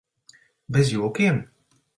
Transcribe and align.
Bez 0.77 0.89
jokiem? 0.95 1.39